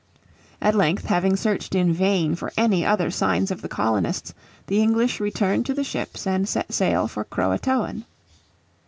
[0.63, 4.33] At length, having searched in vain for any other signs of the colonists,
[4.65, 8.05] the English returned to the ships and set sail for Croatoan.